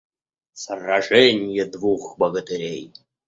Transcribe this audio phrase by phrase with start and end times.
[0.53, 2.91] Сраженье двух богатырей!